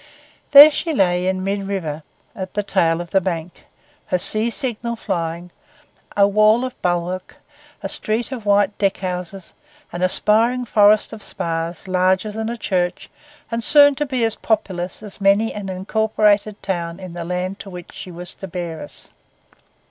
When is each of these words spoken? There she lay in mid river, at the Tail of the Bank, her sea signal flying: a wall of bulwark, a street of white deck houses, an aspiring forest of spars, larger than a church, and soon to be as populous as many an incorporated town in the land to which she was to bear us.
There 0.49 0.71
she 0.71 0.93
lay 0.93 1.27
in 1.27 1.43
mid 1.43 1.67
river, 1.67 2.01
at 2.35 2.55
the 2.55 2.63
Tail 2.63 3.01
of 3.01 3.11
the 3.11 3.21
Bank, 3.21 3.65
her 4.07 4.17
sea 4.17 4.49
signal 4.49 4.95
flying: 4.95 5.51
a 6.17 6.27
wall 6.27 6.65
of 6.65 6.81
bulwark, 6.81 7.35
a 7.83 7.87
street 7.87 8.31
of 8.31 8.43
white 8.43 8.75
deck 8.79 8.97
houses, 8.97 9.53
an 9.91 10.01
aspiring 10.01 10.65
forest 10.65 11.13
of 11.13 11.21
spars, 11.21 11.87
larger 11.87 12.31
than 12.31 12.49
a 12.49 12.57
church, 12.57 13.11
and 13.51 13.63
soon 13.63 13.93
to 13.93 14.07
be 14.07 14.23
as 14.23 14.33
populous 14.35 15.03
as 15.03 15.21
many 15.21 15.53
an 15.53 15.69
incorporated 15.69 16.63
town 16.63 16.99
in 16.99 17.13
the 17.13 17.23
land 17.23 17.59
to 17.59 17.69
which 17.69 17.91
she 17.93 18.09
was 18.09 18.33
to 18.33 18.47
bear 18.47 18.81
us. 18.81 19.11